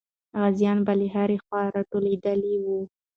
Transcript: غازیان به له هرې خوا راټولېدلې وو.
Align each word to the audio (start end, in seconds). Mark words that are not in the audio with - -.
غازیان 0.39 0.79
به 0.85 0.93
له 0.99 1.07
هرې 1.15 1.37
خوا 1.43 1.61
راټولېدلې 1.75 2.53
وو. 2.63 2.79